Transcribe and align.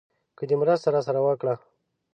که 0.37 0.43
دې 0.49 0.55
مرسته 0.61 0.87
راسره 0.95 1.19
وکړه. 1.23 1.55